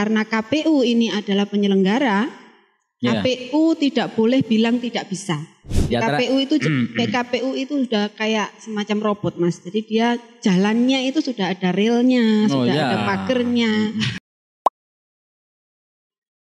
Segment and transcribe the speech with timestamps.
[0.00, 2.40] karena KPU ini adalah penyelenggara,
[3.00, 3.16] Ya.
[3.24, 5.40] KPU tidak boleh bilang tidak bisa.
[5.88, 6.60] Ya, KPU itu
[6.92, 9.56] PKPU itu sudah kayak semacam robot mas.
[9.64, 12.84] Jadi dia jalannya itu sudah ada relnya, Oh, sudah ya.
[12.92, 13.72] ada pagernya.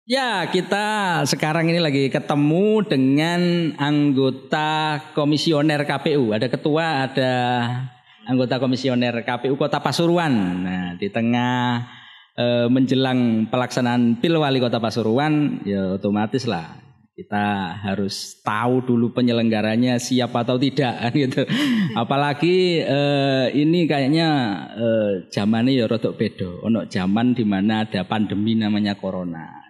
[0.04, 0.84] Ya, kita
[1.24, 6.36] sekarang ini lagi ketemu dengan anggota komisioner KPU.
[6.36, 7.32] Ada ketua, ada
[8.28, 10.34] anggota komisioner KPU Kota Pasuruan.
[10.68, 11.80] Nah, di tengah
[12.38, 16.82] eh, menjelang pelaksanaan Pil Wali Kota Pasuruan, ya otomatis lah
[17.12, 21.44] kita harus tahu dulu penyelenggaranya siap atau tidak kan gitu.
[21.92, 24.28] Apalagi eh, ini kayaknya
[24.72, 26.64] eh, zamannya ya rodok bedo.
[26.64, 29.60] Ono zaman di mana ada pandemi namanya corona.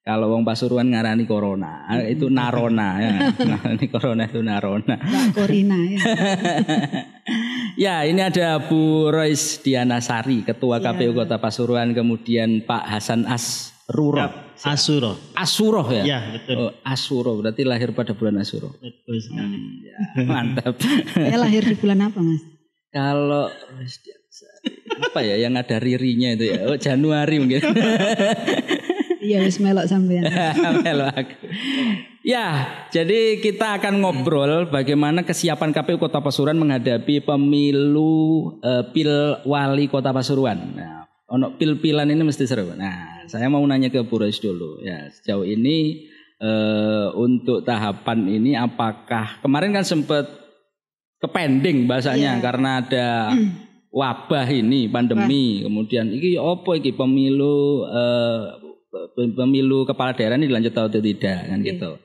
[0.00, 3.12] Kalau wong Pasuruan ngarani corona, ah, itu narona ya.
[3.52, 4.96] Nah, ini corona itu narona.
[4.96, 5.98] Mbak Korina ya.
[7.78, 14.50] Ya, ini ada Bu Rois Diana Sari, Ketua KPU Kota Pasuruan, kemudian Pak Hasan Asruro.
[14.60, 15.16] Asuro.
[15.32, 16.04] Asuroh ya?
[16.04, 16.56] Ya, betul.
[16.68, 18.76] Oh, Asuro, berarti lahir pada bulan Asuro.
[18.76, 19.56] Betul sekali.
[19.88, 19.98] Ya,
[20.28, 20.76] mantap.
[21.16, 22.42] Saya lahir di bulan apa mas?
[22.90, 23.48] Kalau
[25.00, 26.58] apa ya yang ada ririnya itu ya?
[26.68, 27.62] Oh, Januari mungkin.
[29.20, 30.24] Iya wis melok sampean.
[30.84, 31.36] Melo aku.
[32.20, 39.12] Ya, jadi kita akan ngobrol bagaimana kesiapan KPU Kota Pasuruan menghadapi pemilu eh, Pil
[39.44, 40.76] Wali Kota Pasuruan.
[40.76, 42.76] Nah, ono pil-pilan ini mesti seru.
[42.76, 44.84] Nah, saya mau nanya ke Bu Rois dulu.
[44.84, 46.08] Ya, sejauh ini
[46.40, 50.28] eh, untuk tahapan ini apakah kemarin kan sempat
[51.20, 53.08] kepending bahasanya karena ada
[53.92, 58.69] wabah ini pandemi kemudian iki opo iki pemilu pe-
[59.14, 61.96] pemilu kepala daerah ini dilanjut atau tidak kan gitu.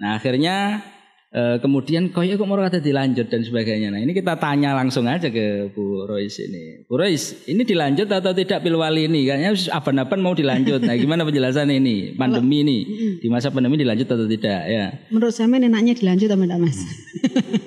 [0.00, 0.82] Nah akhirnya
[1.30, 3.92] eh, kemudian koyo kok mau kata dilanjut dan sebagainya.
[3.92, 6.86] Nah ini kita tanya langsung aja ke Bu Rois ini.
[6.88, 9.28] Bu Rois ini dilanjut atau tidak pilwali ini?
[9.28, 10.80] Kayaknya aban-aban mau dilanjut.
[10.82, 12.78] Nah gimana penjelasan ini pandemi ini
[13.20, 14.92] di masa pandemi dilanjut atau tidak ya?
[15.12, 16.78] Menurut saya enaknya dilanjut sama enggak mas?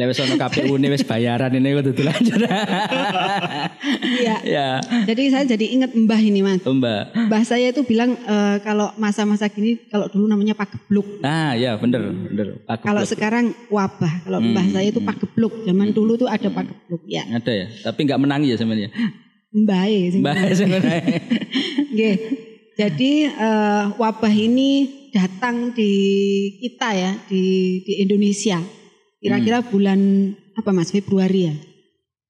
[0.00, 2.40] Lewat sono KPU ini wis bayaran ini kudu dilanjut.
[4.00, 4.36] Iya.
[4.44, 4.68] ya,
[5.04, 6.64] Jadi saya jadi ingat mbah ini mas.
[6.64, 7.28] Mbak.
[7.28, 11.20] Mbah saya itu bilang eh, kalau masa-masa gini kalau dulu namanya pagebluk.
[11.20, 12.46] Nah, ya bener, bener.
[12.64, 14.24] Pak Kalau sekarang wabah.
[14.24, 15.52] Kalau mbah Hmm, saya itu pagebluk.
[15.68, 17.28] Zaman dulu tuh ada pagebluk ya.
[17.28, 18.88] ada ya, tapi nggak menangi ya sebenarnya.
[19.50, 19.84] Mbah
[20.16, 21.02] Mbak sebenarnya.
[21.92, 22.16] Nggih.
[22.78, 24.70] Jadi eh, wabah ini
[25.10, 25.92] datang di
[26.62, 28.79] kita ya di di Indonesia.
[29.20, 30.00] Kira-kira bulan
[30.56, 31.54] apa Mas Februari ya?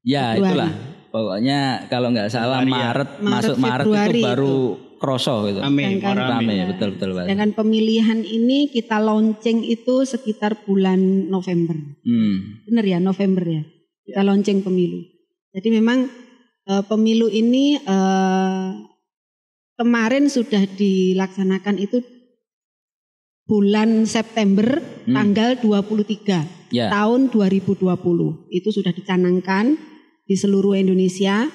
[0.03, 0.51] Ya Februari.
[0.51, 0.73] itulah.
[1.11, 1.59] Pokoknya
[1.91, 2.87] kalau nggak salah Februari ya.
[2.91, 4.57] Maret, Maret, masuk Maret Februari itu baru
[5.01, 5.61] kroso gitu.
[5.65, 6.03] Amin.
[6.05, 6.67] Amin.
[6.77, 7.25] betul betul Pak.
[7.31, 11.75] Dengan pemilihan ini kita launching itu sekitar bulan November.
[12.05, 12.63] Hmm.
[12.69, 13.63] Benar ya November ya.
[14.05, 15.01] Kita launching pemilu.
[15.51, 16.11] Jadi memang
[16.67, 18.71] eh, pemilu ini eh,
[19.75, 22.05] kemarin sudah dilaksanakan itu
[23.47, 25.17] bulan September Hmm.
[25.17, 26.91] tanggal 23 Ya.
[26.91, 27.87] tahun 2020.
[28.51, 29.79] Itu sudah dicanangkan
[30.27, 31.51] di seluruh Indonesia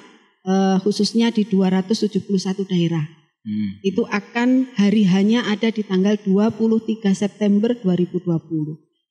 [0.45, 3.05] eh, khususnya di 271 daerah.
[3.45, 3.77] Hmm.
[3.85, 8.35] Itu akan hari hanya ada di tanggal 23 September 2020.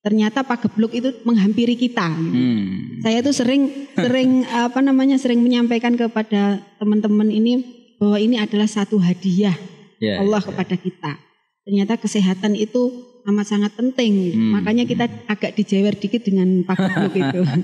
[0.05, 2.13] Ternyata Pak Geblok itu menghampiri kita.
[2.13, 3.01] Hmm.
[3.01, 7.65] Saya tuh sering sering apa namanya sering menyampaikan kepada teman-teman ini
[7.97, 9.57] bahwa ini adalah satu hadiah
[10.03, 10.21] Ya.
[10.21, 11.17] Allah kepada kita.
[11.65, 12.93] Ternyata kesehatan itu
[13.25, 14.37] amat sangat penting.
[14.37, 14.53] Hmm.
[14.61, 17.41] Makanya kita agak dijewer dikit dengan Pak Geblok itu.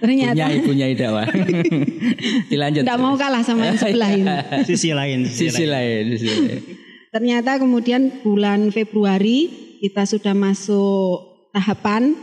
[0.00, 1.28] Ternyata Punya ibunya Ida Wah.
[2.52, 2.82] Dilanjut.
[2.84, 4.36] tidak mau kalah sama yang sebelah ini.
[4.68, 5.28] Sisi lain.
[5.28, 6.60] Sisi lain, sisi lain.
[7.12, 9.48] Ternyata kemudian bulan Februari
[9.80, 12.16] kita sudah masuk tahapan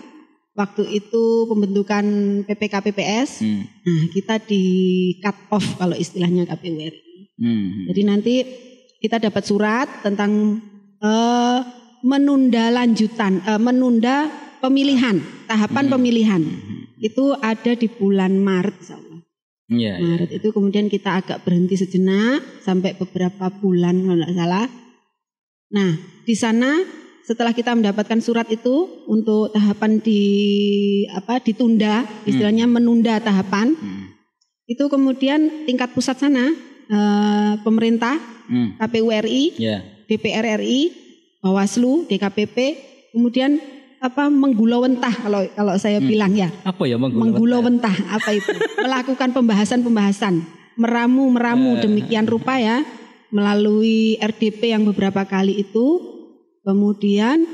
[0.53, 2.05] waktu itu pembentukan
[2.45, 3.29] PPK PPS.
[3.41, 3.65] Hmm.
[3.65, 4.63] Nah, kita di
[5.21, 7.01] cut off kalau istilahnya KPU RI.
[7.41, 7.89] Hmm.
[7.89, 8.35] Jadi nanti
[9.01, 10.61] kita dapat surat tentang
[11.01, 11.42] eh,
[12.03, 14.27] menunda lanjutan, eh, menunda
[14.59, 16.43] pemilihan, tahapan pemilihan.
[16.99, 18.77] Itu ada di bulan Maret,
[19.71, 19.99] iya.
[19.99, 24.67] Maret itu kemudian kita agak berhenti sejenak sampai beberapa bulan kalau tidak salah.
[25.73, 25.91] Nah,
[26.23, 26.71] di sana
[27.23, 30.21] setelah kita mendapatkan surat itu untuk tahapan di
[31.11, 34.11] apa ditunda, istilahnya menunda tahapan, Hmm.
[34.67, 36.51] itu kemudian tingkat pusat sana
[36.83, 38.19] eh, pemerintah,
[38.51, 38.75] Hmm.
[38.75, 39.79] KPU RI, Ya.
[40.03, 40.91] DPR RI,
[41.43, 42.55] Bawaslu, DKPP,
[43.11, 43.59] kemudian
[43.99, 47.31] apa menggulawentah kalau kalau saya bilang ya Apa ya menggulung?
[47.31, 48.51] menggulawentah apa itu
[48.83, 50.43] melakukan pembahasan-pembahasan
[50.75, 52.83] meramu-meramu demikian rupa ya
[53.31, 56.03] melalui RDP yang beberapa kali itu
[56.67, 57.47] kemudian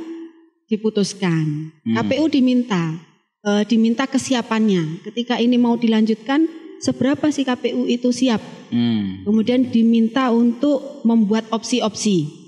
[0.65, 1.95] diputuskan Hmm.
[2.01, 2.97] KPU diminta
[3.45, 6.49] eh, diminta kesiapannya ketika ini mau dilanjutkan
[6.79, 8.41] seberapa sih KPU itu siap.
[8.71, 9.21] Hmm.
[9.27, 12.38] Kemudian diminta untuk membuat opsi-opsi.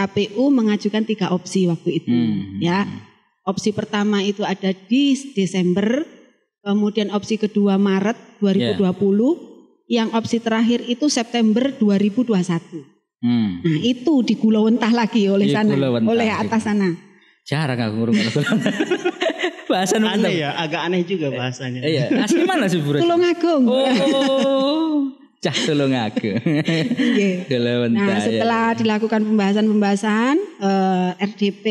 [0.00, 2.56] KPU mengajukan tiga opsi waktu itu, Hmm.
[2.58, 2.88] ya.
[3.44, 6.08] Opsi pertama itu ada di Desember,
[6.60, 9.36] kemudian opsi kedua Maret 2020,
[9.84, 12.80] yang opsi terakhir itu September 2021.
[13.20, 13.60] Hmm.
[13.60, 16.08] Nah itu digulawentah lagi oleh sana, Digulawentah.
[16.08, 16.88] oleh atas sana.
[17.44, 18.16] Jarang aku ngurung
[19.70, 21.86] Bahasan Aneh ya, agak aneh juga bahasanya.
[21.86, 22.90] Iya, asli mana sih Bu?
[22.90, 23.06] Res?
[23.06, 23.64] Tulung Agung.
[23.70, 25.14] Oh.
[25.40, 26.36] Cah tulung aku.
[27.96, 28.20] Nah, ya.
[28.20, 31.64] setelah dilakukan pembahasan-pembahasan eh, RDP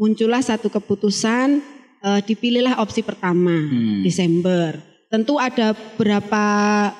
[0.00, 1.60] muncullah satu keputusan
[2.00, 4.00] eh, dipilihlah opsi pertama Hmm.
[4.00, 4.80] Desember.
[5.12, 6.44] Tentu ada berapa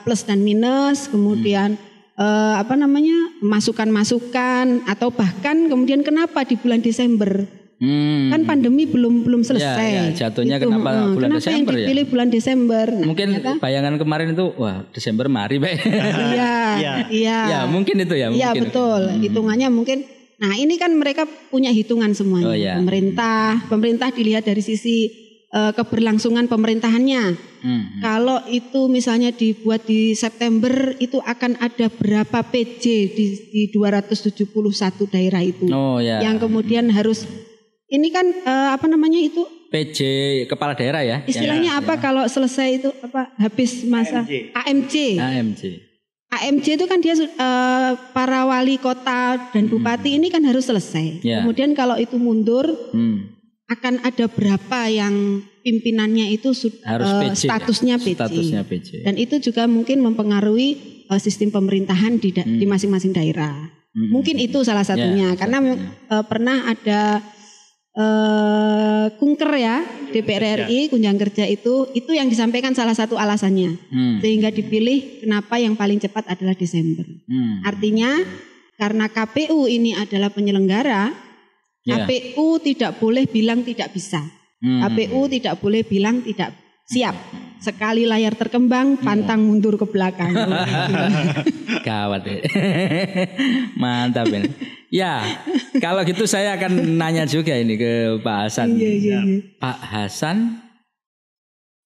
[0.05, 1.81] plus dan minus, kemudian
[2.21, 7.62] eh, apa namanya masukan-masukan atau bahkan kemudian kenapa di bulan Desember?
[7.83, 8.31] Hmm.
[8.31, 9.91] Kan pandemi belum belum selesai.
[9.91, 11.07] Ya, ya, jatuhnya Gitu, kenapa heeh.
[11.11, 11.75] bulan kenapa Desember ya?
[11.75, 12.87] yang dipilih bulan Desember?
[12.87, 15.71] Nah, Mungkin ternyata- bayangan kemarin itu wah Desember mari Pak.
[15.75, 16.93] Iya, Iya.
[17.11, 17.39] iya.
[17.45, 19.11] ya, mungkin itu ya, Iya betul.
[19.19, 20.07] Hitungannya mungkin.
[20.39, 22.47] Nah ini kan mereka punya hitungan semuanya.
[22.47, 22.75] Oh, iya.
[22.75, 25.11] Pemerintah, pemerintah dilihat dari sisi
[25.49, 27.23] eh, keberlangsungan pemerintahannya.
[27.61, 27.83] Hmm.
[27.99, 34.49] Kalau itu misalnya dibuat di September itu akan ada berapa PJ di, di 271
[35.07, 35.67] daerah itu.
[35.69, 36.23] Oh ya.
[36.23, 37.27] Yang kemudian harus
[37.93, 39.99] ini kan eh, apa namanya itu PJ
[40.47, 41.21] kepala daerah ya.
[41.23, 44.33] istilahnya apa kalau selesai itu apa habis masa AMJ.
[44.55, 44.95] AMJ.
[45.15, 45.63] Yang AMJ.
[46.31, 51.21] AMJ itu kan dia eh, para wali kota dan bupati ini kan harus selesai.
[51.21, 51.41] Ya.
[51.41, 53.33] Kemudian kalau itu mundur Hmm.
[53.67, 55.13] akan ada berapa yang
[55.63, 56.53] pimpinannya itu
[56.83, 57.41] Harus eh, PJ.
[57.43, 58.17] statusnya PJ.
[58.19, 58.89] Statusnya PJ.
[59.03, 60.69] Dan itu juga mungkin mempengaruhi
[61.07, 63.57] eh, sistem pemerintahan di da- di masing-masing daerah.
[63.93, 64.09] Hmm.
[64.11, 67.21] Mungkin itu salah satunya Ya, karena mem- eh, pernah ada
[67.93, 74.17] eh kunker ya DPR RI kunjang kerja itu itu yang disampaikan salah satu alasannya Hmm.
[74.25, 77.05] sehingga dipilih kenapa yang paling cepat adalah Desember.
[77.29, 77.61] Hmm.
[77.69, 78.17] Artinya
[78.81, 81.13] karena KPU ini adalah penyelenggara,
[81.83, 82.07] Ya.
[82.07, 84.23] KPU tidak boleh bilang tidak bisa.
[84.63, 84.87] Hmm.
[84.87, 86.55] KPU tidak boleh bilang tidak
[86.87, 87.15] siap.
[87.63, 89.05] Sekali layar terkembang, Hmm.
[89.07, 90.35] pantang mundur ke belakang.
[91.87, 92.39] Gawat ya.
[93.79, 94.51] Mantap ini.
[94.91, 95.23] Ya,
[95.79, 98.77] kalau gitu saya akan nanya juga ini ke Pak Hasan.
[98.77, 99.39] Iya, iya, iya.
[99.57, 100.59] Pak Hasan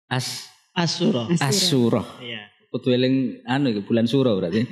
[0.09, 1.27] As Asuro.
[1.43, 2.03] Asuro.
[2.23, 2.54] Iya.
[2.75, 4.67] Kudu eling anu iki bulan suro berarti.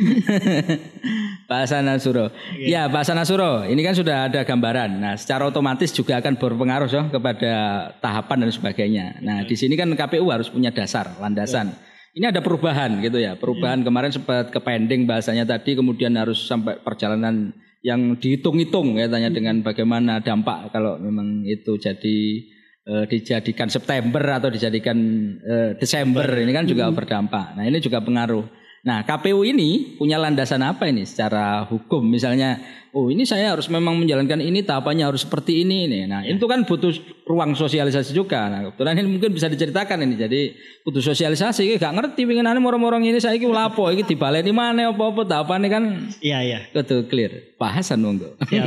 [1.52, 2.34] Pak Hasan Asuro.
[2.58, 4.98] Ya, Pak Hasan Asuro, ini kan sudah ada gambaran.
[4.98, 7.52] Nah, secara otomatis juga akan berpengaruh so, kepada
[8.02, 9.06] tahapan dan sebagainya.
[9.22, 11.78] Nah, di sini kan KPU harus punya dasar, landasan.
[12.18, 13.38] Ini ada perubahan gitu ya.
[13.38, 17.54] Perubahan kemarin sempat ke pending bahasanya tadi kemudian harus sampai perjalanan
[17.86, 22.18] yang dihitung-hitung ya tanya dengan bagaimana dampak kalau memang itu jadi
[22.86, 24.98] eh, dijadikan September atau dijadikan
[25.42, 27.54] eh, Desember ini kan juga berdampak.
[27.58, 28.44] Nah ini juga pengaruh.
[28.82, 33.96] Nah KPU ini punya landasan apa ini secara hukum misalnya oh ini saya harus memang
[33.96, 36.02] menjalankan ini tahapannya harus seperti ini nih.
[36.04, 36.92] Nah itu kan butuh
[37.24, 38.48] ruang sosialisasi juga.
[38.52, 40.40] Nah kebetulan ini mungkin bisa diceritakan ini jadi
[40.84, 45.68] butuh sosialisasi ini gak ngerti pinginane moro-moro ini saya lapo iki dibaleni mana apa-apa tahapannya
[45.72, 45.84] kan
[46.20, 46.58] Iya, iya.
[46.70, 47.56] kudu clear.
[47.56, 48.36] Bahasan monggo.
[48.44, 48.66] Siap.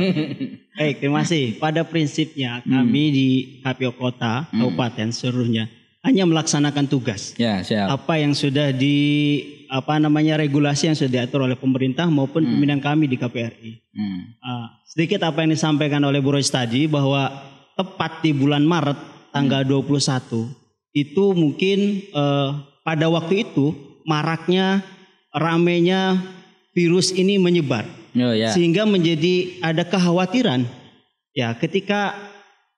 [0.76, 1.56] Baik, terima kasih.
[1.56, 3.28] Pada prinsipnya kami di
[3.64, 5.72] KPU Kota, Kabupaten seluruhnya
[6.04, 7.34] hanya melaksanakan tugas.
[7.34, 7.90] ya siap.
[7.90, 8.94] Apa yang sudah di
[9.76, 13.72] apa namanya regulasi yang sudah diatur oleh pemerintah maupun pimpinan kami di KPRI.
[13.92, 14.20] Hmm.
[14.40, 17.28] Ah, sedikit apa yang disampaikan oleh Bu Rois tadi bahwa
[17.76, 18.96] tepat di bulan Maret
[19.36, 20.48] tanggal 21
[20.96, 22.48] itu mungkin eh,
[22.80, 23.76] pada waktu itu
[24.08, 24.80] maraknya
[25.36, 26.16] ramenya
[26.72, 27.84] virus ini menyebar
[28.16, 28.48] Oh ya.
[28.56, 30.64] sehingga menjadi ada kekhawatiran
[31.36, 32.16] ya ketika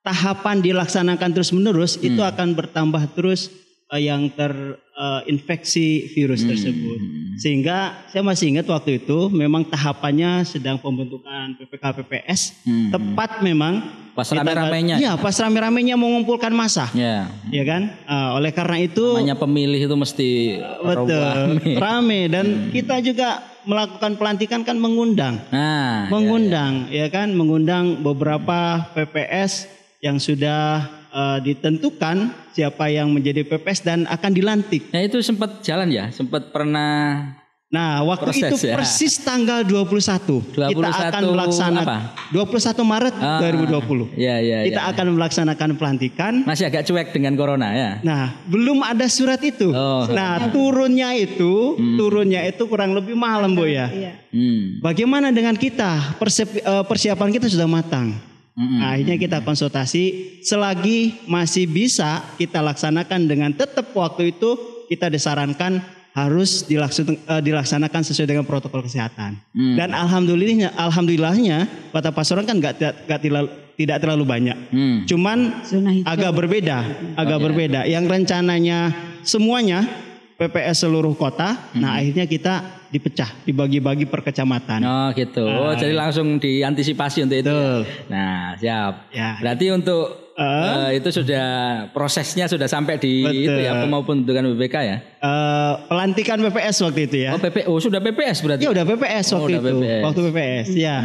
[0.02, 3.54] tahapan dilaksanakan terus menerus itu akan bertambah terus
[3.88, 7.00] eh, yang terinfeksi virus tersebut.
[7.36, 12.90] Sehingga saya masih ingat waktu itu memang tahapannya sedang pembentukan PPK PPS Hmm.
[12.90, 13.78] tepat memang
[14.12, 14.98] Pas rame-ramenya.
[14.98, 17.30] ya pas rame-ramenya mengumpulkan masa Ya.
[17.46, 17.94] ya kan?
[18.04, 20.30] Ah, oleh karena itu Namanya pemilih itu mesti
[20.82, 21.62] betul.
[21.78, 22.26] rame.
[22.26, 25.38] dan kita juga melakukan pelantikan kan mengundang.
[25.48, 27.30] Nah, mengundang ya kan?
[27.30, 32.16] Mengundang beberapa PPS yang sudah eh, ditentukan
[32.54, 34.86] siapa yang menjadi PPS dan akan dilantik.
[34.94, 37.34] ya itu sempat jalan ya, sempat pernah
[37.68, 38.80] Nah, waktu Proses, itu ya.
[38.80, 42.32] persis tanggal 21, kita 21 akan melaksanakan apa?
[42.32, 44.08] 21 Maret Ah, 2020.
[44.16, 44.88] Ya, ya, kita ya.
[44.88, 46.32] akan melaksanakan pelantikan.
[46.48, 47.90] masih agak cuek dengan corona ya.
[48.00, 49.68] Nah, belum ada surat itu.
[49.68, 50.08] Oh.
[50.08, 53.92] Nah, turunnya itu, turunnya itu kurang lebih malam, Bu ya.
[53.92, 54.12] Iya.
[54.32, 54.80] Hmm.
[54.80, 56.16] Bagaimana dengan kita?
[56.24, 58.16] Eh, persiapan kita sudah matang.
[58.58, 64.58] Nah, Akhirnya kita konsultasi selagi masih bisa kita laksanakan dengan tetap waktu itu
[64.90, 65.78] kita disarankan
[66.10, 69.38] harus dilaksanakan, eh, dilaksanakan sesuai dengan protokol kesehatan.
[69.54, 69.78] Hmm.
[69.78, 74.58] Dan alhamdulillahnya, alhamdulillahnya kota Pasuruan kan nggak nggak terlalu- tidak terlalu banyak.
[74.74, 75.06] Hmm.
[75.06, 75.62] Cuman
[76.02, 76.78] agak berbeda,
[77.14, 77.86] agak berbeda.
[77.86, 78.90] Yang rencananya
[79.22, 79.86] semuanya
[80.34, 84.80] PPS seluruh kota, nah akhirnya kita dipecah, dibagi-bagi per kecamatan.
[84.80, 85.44] Oh gitu.
[85.44, 87.48] Oh, jadi langsung diantisipasi untuk itu.
[87.48, 87.52] ya?
[87.52, 87.80] Betul.
[88.08, 88.92] Nah, siap.
[89.12, 89.30] Ya.
[89.38, 91.46] Berarti untuk eh, itu sudah
[91.90, 93.44] prosesnya sudah sampai di Betul.
[93.44, 94.96] itu ya mau pembentukan BPK ya.
[95.20, 97.36] Eh, pelantikan PPS waktu itu ya.
[97.36, 98.62] Oh PPO sudah PPS berarti.
[98.64, 99.76] Ya udah PPS Oh, waktu udah itu.
[99.78, 100.02] PPS.
[100.04, 100.96] Waktu PPS, ya.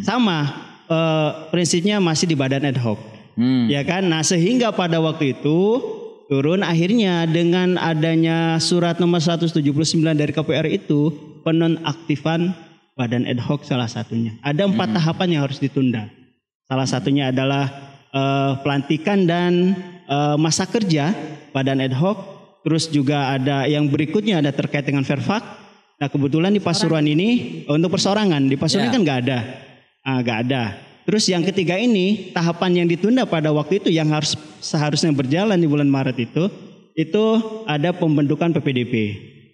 [0.00, 0.38] Sama
[0.86, 2.96] eh, prinsipnya masih di badan ad hoc.
[3.36, 3.68] Hmm.
[3.68, 4.08] Ya kan?
[4.08, 5.58] Nah, sehingga pada waktu itu
[6.26, 9.62] turun akhirnya dengan adanya surat nomor 179
[10.14, 11.14] dari KPR itu
[11.46, 12.54] penonaktifan
[12.98, 14.34] badan ad hoc salah satunya.
[14.42, 16.10] Ada empat tahapan yang harus ditunda.
[16.66, 17.70] Salah satunya adalah
[18.10, 19.76] eh, pelantikan dan
[20.08, 21.14] eh, masa kerja
[21.54, 22.18] badan ad hoc.
[22.66, 25.44] Terus juga ada yang berikutnya ada terkait dengan Verfak.
[26.02, 28.94] Nah kebetulan di Pasuruan ini untuk persorangan di Pasuruan Ya.
[28.98, 29.38] kan nggak ada,
[30.02, 30.62] ah, nggak ada.
[31.06, 35.70] Terus yang ketiga ini tahapan yang ditunda pada waktu itu yang harus seharusnya berjalan di
[35.70, 36.50] bulan Maret itu
[36.98, 37.24] itu
[37.68, 38.94] ada pembentukan PPDP,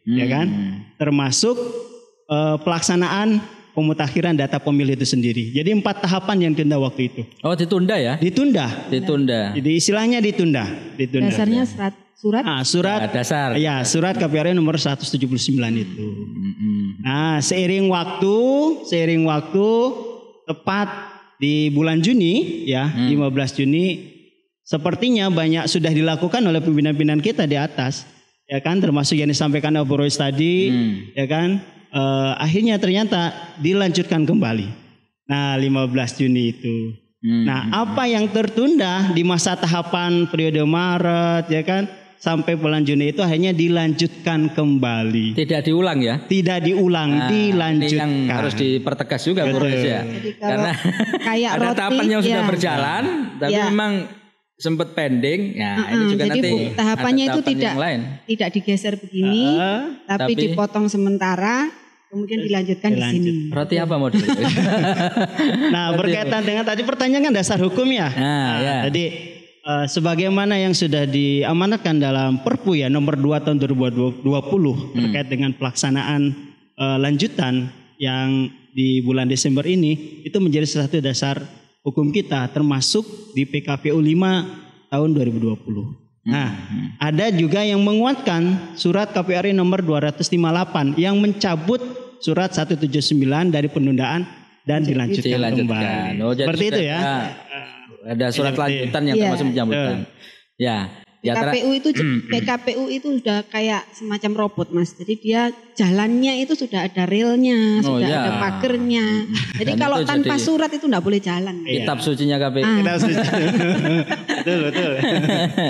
[0.08, 0.48] ya kan?
[0.96, 1.58] Termasuk
[2.30, 3.42] eh, pelaksanaan
[3.76, 5.52] pemutakhiran data pemilih itu sendiri.
[5.52, 7.22] Jadi empat tahapan yang ditunda waktu itu.
[7.44, 8.16] Oh ditunda ya?
[8.16, 8.88] Ditunda.
[8.88, 9.52] Ditunda.
[9.52, 10.64] Jadi istilahnya ditunda,
[10.96, 11.28] ditunda.
[11.28, 13.48] Dasarnya surat surat Ah, surat Nah, dasar.
[13.58, 15.18] Ya, surat KPR nomor 179
[15.74, 16.06] itu.
[16.06, 17.02] Mm-mm.
[17.02, 18.36] Nah, seiring waktu,
[18.86, 19.68] seiring waktu
[20.46, 21.11] tepat
[21.42, 24.14] di bulan Juni ya, 15 Juni
[24.62, 28.06] sepertinya banyak sudah dilakukan oleh pimpinan-pimpinan kita di atas.
[28.46, 31.10] Ya kan termasuk yang disampaikan oleh Royce tadi, Hmm.
[31.18, 31.58] ya kan?
[31.92, 34.68] Eh, akhirnya ternyata dilanjutkan kembali.
[35.26, 36.94] Nah, 15 Juni itu.
[37.22, 37.44] Hmm.
[37.46, 41.86] Nah, apa yang tertunda di masa tahapan periode Maret ya kan
[42.22, 45.34] sampai bulan Juni itu akhirnya dilanjutkan kembali.
[45.34, 46.22] Tidak diulang ya?
[46.22, 47.98] Tidak diulang, Nah, Ini dilanjutkan.
[47.98, 50.06] yang harus dipertegas juga Bu ya.
[50.38, 50.70] Karena
[51.18, 52.46] kayak ada roti, tahapan yang sudah ya.
[52.46, 53.02] berjalan,
[53.36, 53.66] tapi Ya.
[53.66, 53.92] memang
[54.54, 55.58] sempat pending.
[55.58, 58.00] Nah, ini Mm-mm, juga jadi nanti bu- tahapannya itu tidak lain.
[58.24, 61.66] tidak digeser begini, Ah, tapi, tapi- dipotong sementara,
[62.06, 63.34] kemudian dilanjutkan di dilanjut.
[63.34, 63.50] sini.
[63.50, 64.22] Roti apa model?
[65.74, 68.06] Nah, berkaitan dengan tadi pertanyaan kan dasar hukum ya.
[68.08, 68.76] Nah, ya.
[68.86, 69.31] Jadi
[69.62, 74.92] eh, sebagaimana yang sudah diamanatkan dalam Perpu ya nomor 2 tahun 2020 Hmm.
[75.00, 76.22] terkait dengan pelaksanaan
[76.72, 81.36] eh, lanjutan yang di bulan Desember ini itu menjadi salah satu dasar
[81.82, 84.46] hukum kita termasuk di PKPU 5
[84.88, 86.00] tahun 2020.
[86.22, 86.54] Nah,
[86.96, 91.82] ada juga yang menguatkan surat KPRI nomor 258 yang mencabut
[92.18, 92.86] surat 179
[93.50, 94.22] dari penundaan
[94.62, 95.82] dan dilanjutkan, Dilanjutkan.
[96.14, 96.22] kembali.
[96.22, 96.96] Oh, Seperti itu ya.
[96.96, 97.30] ada-
[98.04, 99.24] Ada surat lanjutan yang Iya.
[99.24, 99.98] termasuk pencabutan.
[100.56, 100.78] Ya.
[101.22, 101.88] Ya, tera- PKPU itu
[102.26, 104.90] PKPU itu sudah kayak semacam robot mas.
[104.92, 105.40] Jadi dia
[105.72, 108.18] jalannya itu sudah ada relnya, Oh, sudah iya.
[108.18, 109.06] ada pagernya.
[109.54, 111.62] Jadi Dan kalau tanpa jadi- surat itu nggak boleh jalan.
[111.62, 112.66] kitab sucinya KPU.
[112.66, 112.74] Ah.
[112.74, 113.22] Kita setuju.
[114.34, 114.92] betul betul.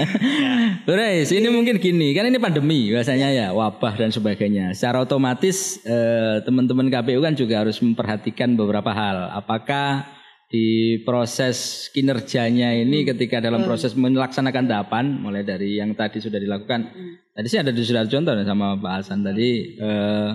[0.89, 4.73] Guys, ini mungkin gini, kan ini pandemi biasanya ya, wabah dan sebagainya.
[4.73, 9.37] Secara otomatis eh, teman-teman KPU kan juga harus memperhatikan beberapa hal.
[9.37, 10.09] Apakah
[10.53, 16.93] di proses kinerjanya ini ketika dalam proses melaksanakan tahapan, mulai dari yang tadi sudah dilakukan,
[17.33, 19.81] tadi sih ada sudah contoh sama Pak Hasan tadi.
[19.81, 20.31] eh,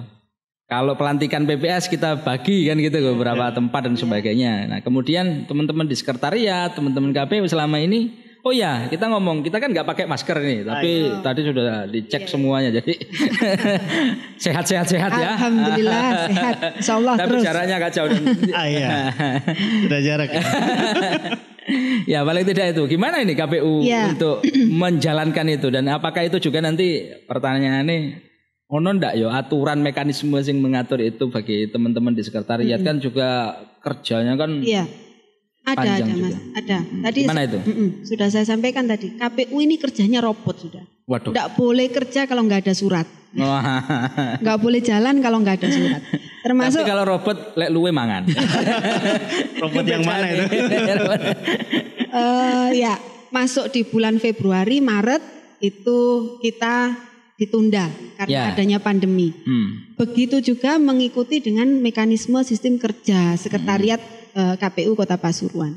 [0.68, 4.68] kalau pelantikan PPS kita bagi kan gitu beberapa tempat dan sebagainya.
[4.68, 8.12] Nah kemudian teman-teman di sekretariat, teman-teman KPU selama ini,
[8.48, 12.72] oh ya kita ngomong kita kan nggak pakai masker nih, tapi tadi sudah dicek semuanya
[12.72, 12.96] jadi
[14.44, 15.36] sehat-sehat sehat ya.
[15.36, 16.56] Alhamdulillah sehat.
[16.80, 17.44] Insya Allah tapi terus.
[17.44, 18.10] jaraknya agak jauh.
[18.58, 18.90] ah iya.
[19.84, 20.30] Sudah jarak.
[22.12, 22.84] ya paling tidak itu.
[22.88, 24.08] Gimana ini KPU Ya.
[24.08, 24.40] untuk
[24.82, 28.24] menjalankan itu dan apakah itu juga nanti pertanyaannya
[28.68, 34.40] ono ndak yo aturan mekanisme yang mengatur itu bagi teman-teman di sekretariat kan juga kerjanya
[34.40, 35.07] kan Iya.
[35.68, 36.24] Ada Panjang ada juga.
[36.24, 36.36] mas.
[36.56, 36.78] Ada.
[37.04, 37.60] Tadi Gimana itu?
[37.60, 39.08] Mm-mm, sudah saya sampaikan tadi.
[39.14, 40.84] KPU ini kerjanya robot sudah.
[41.04, 41.32] waduh.
[41.32, 43.08] Nggak boleh kerja kalau nggak ada surat.
[44.40, 46.02] Nggak boleh jalan kalau nggak ada surat.
[46.48, 48.24] Termasuk Tapi kalau robot lek luwe mangan.
[49.64, 50.44] Robot yang mana itu?
[52.14, 52.96] eh, ya
[53.30, 55.20] masuk di bulan Februari Maret
[55.60, 55.98] itu
[56.40, 56.96] kita
[57.36, 58.44] ditunda karena Ya.
[58.50, 59.30] adanya pandemi.
[59.36, 59.94] hmm.
[59.94, 64.02] Begitu juga mengikuti dengan mekanisme sistem kerja sekretariat
[64.38, 65.74] eh, KPU Kota Pasuruan.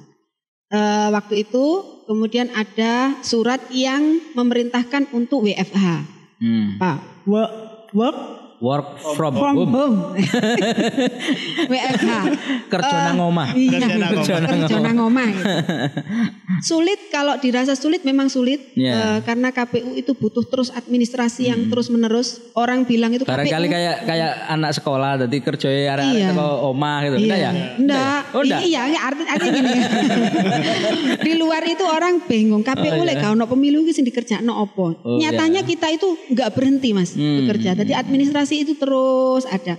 [0.68, 1.64] Eh, waktu itu
[2.04, 6.04] kemudian ada surat yang memerintahkan untuk WFH,
[6.38, 6.76] Hmm.
[6.76, 6.98] Pak.
[7.24, 7.52] Work,
[7.90, 8.18] work
[8.60, 9.72] Work from from home.
[9.72, 9.96] home.
[11.64, 12.12] WFH.
[12.68, 13.56] Kerja nang omah.
[13.56, 14.68] Iya, Kerja nang omah.
[14.68, 15.48] kerja nang omah, gitu.
[16.58, 18.92] Sulit kalau dirasa sulit memang sulit Ya.
[18.92, 22.42] Eh, karena KPU itu butuh terus administrasi yang terus menerus.
[22.52, 23.72] Orang bilang itu Barangkali KPU.
[23.72, 26.28] kayak kayak anak sekolah tadi kerja area Iya.
[26.32, 27.16] ke omah gitu.
[27.20, 27.50] Enggak ya?
[27.76, 28.20] Enggak.
[28.30, 28.60] Oh, enggak.
[28.62, 29.70] Iya, iya, arti artinya gini.
[31.26, 32.62] di luar itu orang bingung.
[32.62, 34.96] KPU lek gak ono pemilu iki sing dikerjakno opo.
[34.98, 37.44] Oh, Nyatanya kita itu enggak berhenti Mas Hmm.
[37.44, 37.74] bekerja.
[37.74, 39.76] Jadi administrasi itu terus ada.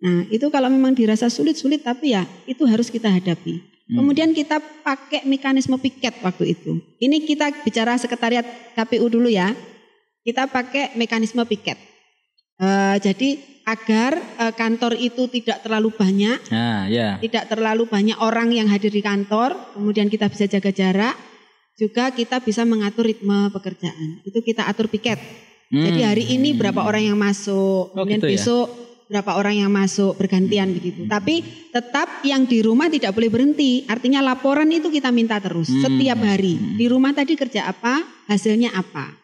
[0.00, 3.60] Nah, itu kalau memang dirasa sulit-sulit tapi ya itu harus kita hadapi.
[3.90, 3.98] Hmm.
[3.98, 6.78] Kemudian kita pakai mekanisme piket waktu itu.
[7.02, 8.46] Ini kita bicara sekretariat
[8.78, 9.50] KPU dulu ya.
[10.22, 11.74] Kita pakai mekanisme piket.
[12.60, 13.28] Eh, jadi
[13.66, 17.16] agar eh, kantor itu tidak terlalu banyak Nah, ya.
[17.18, 21.16] tidak terlalu banyak orang yang hadir di kantor, kemudian kita bisa jaga jarak,
[21.74, 24.20] juga kita bisa mengatur ritme pekerjaan.
[24.22, 25.18] Itu kita atur piket.
[25.70, 28.34] Jadi hari ini berapa orang yang masuk, Oh, kemudian gitu ya?
[29.10, 31.10] Berapa orang yang masuk bergantian begitu.
[31.10, 31.42] Tapi
[31.74, 33.82] tetap yang di rumah tidak boleh berhenti.
[33.90, 36.78] Artinya laporan itu kita minta terus setiap hari.
[36.78, 39.18] Di rumah tadi kerja apa, hasilnya apa.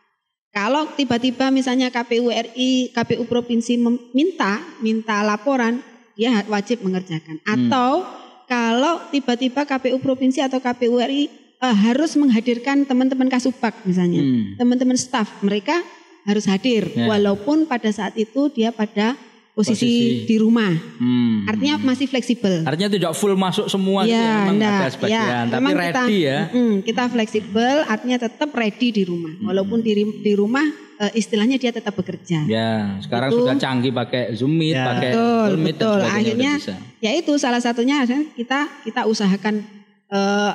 [0.50, 5.78] Kalau tiba-tiba misalnya KPU RI, KPU provinsi meminta minta laporan,
[6.18, 7.38] dia wajib mengerjakan.
[7.46, 8.02] Atau
[8.50, 14.60] kalau tiba-tiba KPU provinsi atau KPU RI eh, harus menghadirkan teman-teman kasubag misalnya, Hmm.
[14.60, 15.78] teman-teman staf mereka
[16.26, 17.06] harus hadir, Ya.
[17.08, 19.16] walaupun pada saat itu dia pada
[19.56, 20.28] posisi, Posisi.
[20.28, 20.68] di rumah.
[21.00, 21.48] Hmm.
[21.48, 22.60] Artinya masih fleksibel.
[22.60, 24.76] Artinya tidak full masuk semua gitu ya, memang enggak.
[24.76, 26.40] ada sebagian, tapi memang ready ya.
[26.52, 29.32] mm, kita fleksibel, artinya tetap ready di rumah.
[29.40, 30.60] Walaupun di, di rumah
[31.00, 32.44] eh, istilahnya dia tetap bekerja.
[32.44, 34.84] Ya, sekarang Itu- sudah canggih pakai Zoom Meet, Ya.
[34.86, 35.96] pakai Betul, Google Meet dan betul.
[35.96, 36.52] udah Akhirnya
[37.00, 37.96] ya itu salah satunya
[38.36, 39.64] kita kita usahakan
[40.06, 40.52] eh,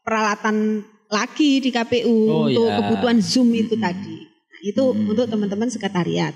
[0.00, 0.56] peralatan
[1.10, 2.78] lagi di KPU Oh, untuk ya.
[2.78, 4.18] kebutuhan Zoom itu tadi.
[4.24, 6.34] Nah, itu untuk teman-teman sekretariat.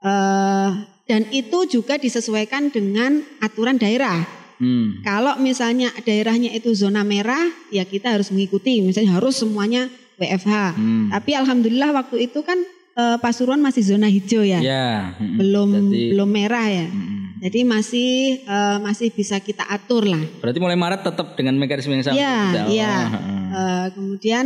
[0.00, 0.68] Eh,
[1.04, 4.24] dan itu juga disesuaikan dengan aturan daerah.
[4.56, 5.02] Hmm.
[5.02, 8.80] Kalau misalnya daerahnya itu zona merah, ya kita harus mengikuti.
[8.80, 10.78] Misalnya harus semuanya WFH.
[10.78, 11.10] Hmm.
[11.12, 12.56] Tapi alhamdulillah waktu itu kan
[12.94, 15.12] eh, Pasuruan masih zona hijau ya, Ya.
[15.18, 15.36] hmm.
[15.36, 16.86] belum Jadi- belum merah ya.
[16.88, 17.36] Hmm.
[17.44, 20.22] Jadi masih eh, masih bisa kita atur lah.
[20.40, 22.16] Berarti mulai Maret tetap dengan mekanisme yang sama.
[22.16, 22.36] Iya,
[22.70, 22.94] iya.
[22.94, 23.48] Oh, hmm.
[23.52, 24.44] Eh, kemudian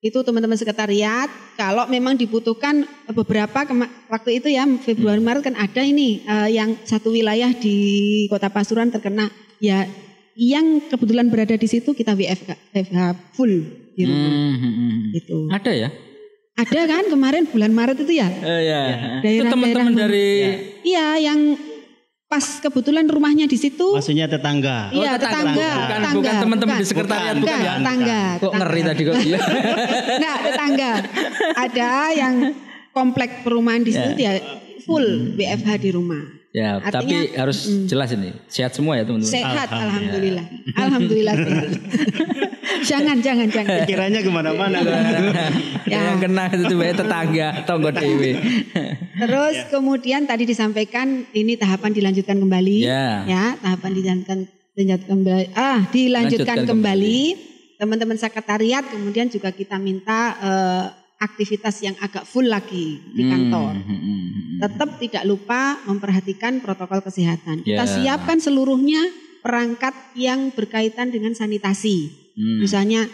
[0.00, 5.82] itu teman-teman sekretariat, kalau memang dibutuhkan beberapa kema- waktu itu ya Februari Maret kan ada
[5.82, 7.76] ini eh, yang satu wilayah di
[8.26, 9.28] Kota Pasuruan terkena
[9.60, 9.84] ya
[10.32, 12.98] yang kebetulan berada di situ kita WFH, WFH
[13.36, 13.52] full
[13.92, 15.00] di rumah Hmm, hmm, hmm.
[15.12, 15.38] itu.
[15.52, 15.88] Ada ya?
[16.56, 18.28] Ada kan kemarin bulan Maret itu ya?
[18.30, 18.80] Eh, ya.
[19.20, 20.28] Itu Daerah-daerah teman-teman dari
[20.80, 21.40] Iya, yang
[22.30, 23.90] pas kebetulan rumahnya di situ.
[23.90, 24.94] Maksudnya tetangga.
[24.94, 25.50] Iya, tetangga.
[25.50, 26.14] tetangga, Bukan- tetangga.
[26.14, 27.72] bukan teman-teman di sekretariat, bukan, bukan ya?
[27.74, 28.20] tetangga.
[28.38, 29.38] kok ngeri tadi kok iya.
[30.22, 30.90] Nah, tetangga.
[31.58, 32.34] Ada yang
[32.94, 34.38] komplek perumahan di situ dia
[34.86, 36.22] full WFH di rumah.
[36.50, 38.30] Ya, Artinya, tapi harus jelas ini.
[38.46, 39.30] Sehat semua ya, teman-teman.
[39.30, 40.46] Sehat, alhamdulillah.
[40.78, 41.70] Alhamdulillah sehat.
[42.84, 43.84] jangan, jangan, jangan.
[43.84, 44.78] Kiranya ke mana-mana.
[45.90, 46.14] Ya.
[46.14, 48.38] Yang kena itu tuh tetangga, tonggo dewe.
[49.18, 52.78] Terus kemudian tadi disampaikan ini tahapan dilanjutkan kembali.
[52.86, 53.26] Ya.
[53.26, 54.38] Ya, tahapan dilanjutkan
[54.76, 55.46] dilanjutkan kembali.
[55.58, 57.20] Ah, dilanjutkan Lanjutkan kembali.
[57.80, 60.86] Teman-teman sekretariat kemudian juga kita minta eh,
[61.20, 63.76] aktivitas yang agak full lagi di kantor.
[63.76, 64.58] Hmm, hmm, hmm.
[64.60, 67.60] Tetap tidak lupa memperhatikan protokol kesehatan.
[67.64, 67.92] Kita Ya.
[68.16, 69.00] siapkan seluruhnya
[69.40, 72.19] perangkat yang berkaitan dengan sanitasi.
[72.34, 72.58] Hmm.
[72.62, 73.06] Misalnya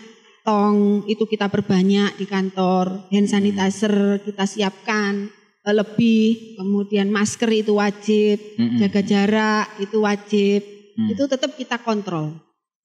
[0.43, 5.27] tong itu kita perbanyak di kantor, hand sanitizer kita siapkan
[5.67, 8.79] eh, lebih, kemudian masker itu wajib, Mm-mm.
[8.79, 10.63] jaga jarak itu wajib,
[10.97, 11.13] Mm.
[11.13, 12.33] itu tetap kita kontrol.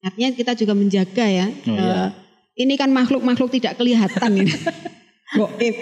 [0.04, 1.48] Artinya kita juga menjaga ya.
[1.48, 2.10] Oh, iya.
[2.10, 2.10] eh,
[2.60, 4.52] Ini kan makhluk-makhluk tidak kelihatan ini.
[5.40, 5.76] Goib,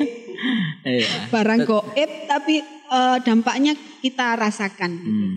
[0.86, 1.10] Iya.
[1.34, 4.92] barang goib, tapi eh, dampaknya kita rasakan.
[4.94, 5.34] Hmm.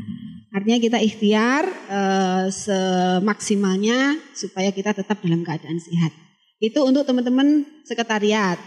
[0.52, 6.12] Artinya kita ikhtiar eh, semaksimalnya supaya kita tetap dalam keadaan sehat.
[6.60, 8.60] Itu untuk teman-teman sekretariat.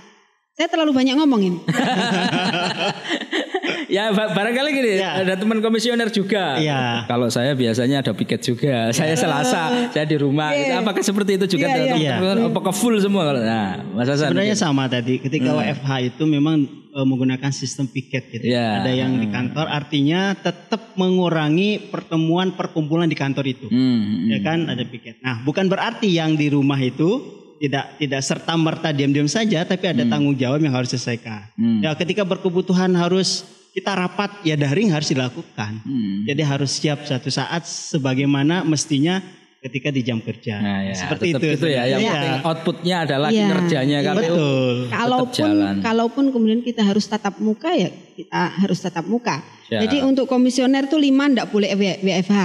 [0.58, 1.62] Saya terlalu banyak ngomongin.
[3.88, 5.22] Ya ba- barangkali gini, Ya.
[5.22, 6.58] ada teman komisioner juga.
[6.58, 7.06] Iya.
[7.06, 8.90] Kalau saya biasanya ada piket juga.
[8.98, 10.52] Saya Selasa, saya di rumah.
[10.52, 10.74] Gitu.
[10.74, 11.68] Apakah seperti itu juga?
[11.68, 12.14] Iya, iya.
[12.18, 12.50] teman-teman?
[12.50, 13.26] Apakah full semua?
[13.26, 14.32] kalau Nah, Mas Hasan.
[14.32, 14.68] Sebenarnya mungkin.
[14.72, 15.20] sama tadi.
[15.20, 18.46] Ketika WFH itu memang eh, menggunakan sistem piket gitu.
[18.48, 18.82] Iya.
[18.82, 23.68] Ada yang di kantor, artinya tetap mengurangi pertemuan perkumpulan di kantor itu.
[23.68, 24.28] Hmm, hmm.
[24.32, 25.20] Ya kan ada piket.
[25.20, 27.22] Nah, bukan berarti yang di rumah itu
[27.56, 31.56] tidak tidak serta merta diam-diam saja, tapi ada tanggung jawab yang harus diselesaikan.
[31.56, 31.80] Hmm.
[31.80, 35.84] Ya, ketika berkebutuhan harus kita rapat, ya daring harus dilakukan.
[35.84, 36.24] Hmm.
[36.24, 39.20] Jadi harus siap satu saat sebagaimana mestinya
[39.60, 40.62] ketika di jam kerja.
[40.62, 41.48] Nah, ya, Seperti tetap itu.
[41.58, 41.84] gitu ya.
[41.90, 43.38] Yang penting outputnya adalah Iya.
[43.50, 44.16] kinerjanya KPU.
[44.22, 44.76] Betul.
[44.94, 45.76] kalaupun jalan.
[45.82, 49.42] kalaupun kemudian kita harus tatap muka ya kita harus tatap muka.
[49.68, 49.82] Ya.
[49.84, 52.38] Jadi untuk komisioner tuh lima ndak boleh WFH.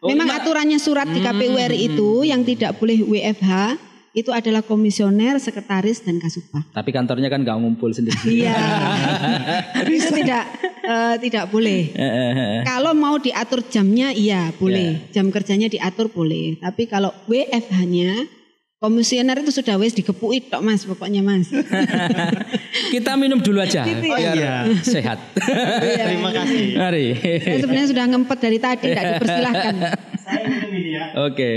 [0.00, 0.34] Oh, Memang lima.
[0.34, 3.52] Hmm, aturannya surat di KPU RI itu yang tidak boleh WFH
[4.12, 6.68] itu adalah komisioner, sekretaris dan kasubag.
[6.76, 8.44] Tapi kantornya kan nggak ngumpul sendiri.
[8.44, 8.60] Iya.
[9.88, 10.44] itu tidak
[10.84, 11.88] eh, tidak boleh.
[12.68, 15.08] Kalau mau diatur jamnya iya boleh.
[15.16, 16.60] Jam kerjanya diatur boleh.
[16.60, 18.28] Tapi kalau WFH-nya
[18.82, 21.48] komisioner itu sudah wes dikepui tok Mas pokoknya Mas.
[22.92, 24.66] Kita minum dulu aja Gitu biar ya.
[24.68, 24.76] Iya.
[24.84, 25.18] sehat.
[25.40, 26.76] Terima kasih.
[26.76, 27.06] Mari.
[27.16, 29.74] Saya sebenarnya sudah ngempet dari tadi tidak dipersilahkan.
[30.20, 31.04] Saya minum ini ya.
[31.24, 31.52] Oke.